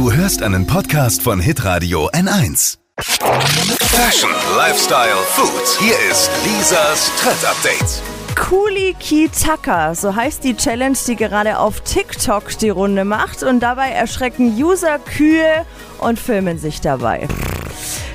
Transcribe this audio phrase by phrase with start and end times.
[0.00, 2.78] Du hörst einen Podcast von Hitradio N1.
[3.00, 5.78] Fashion, Lifestyle, Food.
[5.78, 8.02] Hier ist Lisas Trend Update.
[8.34, 13.90] Kuli Kitaka, so heißt die Challenge, die gerade auf TikTok die Runde macht und dabei
[13.90, 15.66] erschrecken User Kühe
[15.98, 17.28] und filmen sich dabei.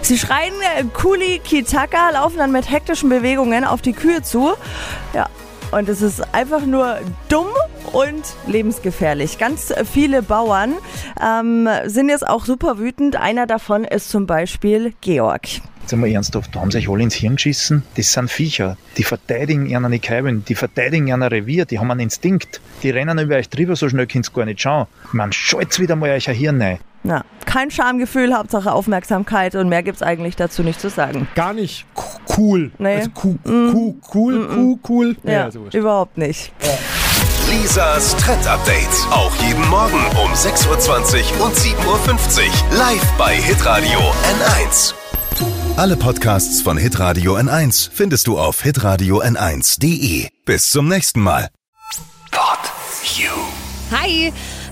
[0.02, 4.56] Sie schreien äh, Kuli Kitaka, laufen dann mit hektischen Bewegungen auf die Kühe zu.
[5.14, 5.30] Ja,
[5.70, 6.98] und es ist einfach nur
[7.30, 7.50] dumm
[7.96, 9.38] und lebensgefährlich.
[9.38, 10.73] Ganz viele Bauern
[11.23, 13.16] ähm, sind jetzt auch super wütend.
[13.16, 15.48] Einer davon ist zum Beispiel Georg.
[15.81, 17.84] Jetzt einmal ernsthaft, da haben sie euch alle ins Hirn geschissen.
[17.95, 18.76] Das sind Viecher.
[18.98, 22.59] Die verteidigen ihren Käben, die verteidigen ihr Revier, die haben einen Instinkt.
[22.84, 24.88] Die rennen über euch drüber, so schnell könnt ihr gar nicht schauen.
[25.14, 26.80] Man schalt's wieder mal euch ein Hirn rein.
[27.03, 31.27] Na, kein Schamgefühl, Hauptsache Aufmerksamkeit und mehr gibt's eigentlich dazu nicht zu sagen.
[31.36, 31.86] Gar nicht
[32.36, 32.72] cool.
[32.80, 32.95] Nee.
[32.95, 35.16] Also cool, cool, cool, cool, cool.
[35.23, 35.75] Ja, wurscht.
[35.75, 36.52] überhaupt nicht.
[37.62, 38.90] Lisas Trend Update.
[39.12, 42.78] Auch jeden Morgen um 6.20 Uhr und 7.50 Uhr.
[42.78, 44.94] Live bei Hitradio N1.
[45.78, 50.28] Alle Podcasts von Hitradio N1 findest du auf hitradio n1.de.
[50.45, 51.50] Bis zum nächsten Mal.
[52.31, 52.59] Pod
[53.17, 53.31] You.
[53.92, 54.33] Hi!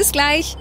[0.00, 0.56] Bis gleich.